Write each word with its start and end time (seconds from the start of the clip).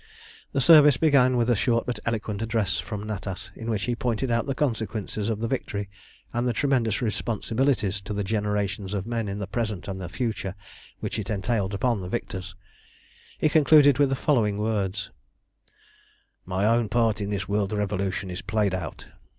The 0.51 0.61
service 0.61 0.97
began 0.97 1.37
with 1.37 1.47
a 1.47 1.55
short 1.55 1.85
but 1.85 1.99
eloquent 2.07 2.41
address 2.41 2.79
from 2.79 3.05
Natas, 3.05 3.51
in 3.55 3.69
which 3.69 3.83
he 3.83 3.93
pointed 3.95 4.31
out 4.31 4.47
the 4.47 4.55
consequences 4.55 5.29
of 5.29 5.39
the 5.41 5.47
victory 5.47 5.91
and 6.33 6.47
the 6.47 6.53
tremendous 6.53 7.03
responsibilities 7.03 8.01
to 8.01 8.11
the 8.15 8.23
generations 8.23 8.95
of 8.95 9.05
men 9.05 9.27
in 9.27 9.37
the 9.37 9.45
present 9.45 9.87
and 9.87 10.01
the 10.01 10.09
future 10.09 10.55
which 11.01 11.19
it 11.19 11.29
entailed 11.29 11.75
upon 11.75 12.01
the 12.01 12.09
victors. 12.09 12.55
He 13.37 13.47
concluded 13.47 13.99
with 13.99 14.09
the 14.09 14.15
following 14.15 14.57
words 14.57 15.11
"My 16.47 16.65
own 16.65 16.89
part 16.89 17.21
in 17.21 17.29
this 17.29 17.47
world 17.47 17.71
revolution 17.71 18.31
is 18.31 18.41
played 18.41 18.73
out. 18.73 19.05